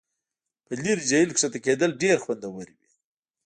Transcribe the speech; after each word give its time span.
په 0.65 0.71
لرې 0.81 1.03
جهیل 1.09 1.29
کښته 1.35 1.59
کیدل 1.65 1.91
ډیر 2.03 2.17
خوندور 2.23 2.65
وي 2.77 2.89